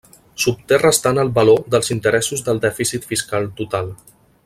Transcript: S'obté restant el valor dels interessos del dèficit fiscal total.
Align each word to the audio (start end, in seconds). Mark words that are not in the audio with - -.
S'obté 0.43 0.77
restant 0.83 1.19
el 1.25 1.29
valor 1.35 1.61
dels 1.75 1.93
interessos 1.97 2.43
del 2.49 2.63
dèficit 2.67 3.07
fiscal 3.15 3.51
total. 3.63 3.97